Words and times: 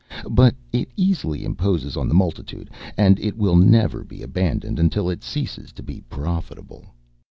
But 0.31 0.55
it 0.73 0.89
easily 0.95 1.43
imposes 1.45 1.95
on 1.95 2.07
the 2.07 2.15
multitude, 2.15 2.71
and 2.97 3.19
it 3.19 3.37
will 3.37 3.55
never 3.55 4.03
be 4.03 4.23
abandoned 4.23 4.79
until 4.79 5.11
it 5.11 5.21
ceases 5.23 5.71
to 5.73 5.83
be 5.83 6.01
profitable. 6.09 6.87